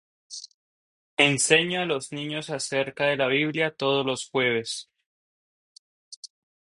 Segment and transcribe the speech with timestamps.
[1.17, 4.89] Enseño a los niños acerca de la Biblia todos los jueves.